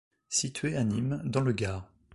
Situé 0.29 0.75
à 0.77 0.83
Nîmes 0.83 1.21
dans 1.25 1.41
le 1.41 1.51
Gard. 1.51 1.87